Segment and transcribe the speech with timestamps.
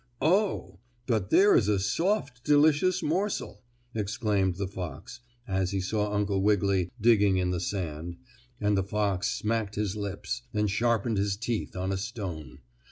[0.23, 3.61] "Oh, but there is a soft, delicious morsel!"
[3.93, 8.15] exclaimed the fox, as he saw Uncle Wiggily digging in the sand,
[8.59, 12.61] and the fox smacked his lips, and sharpened his teeth on a stone.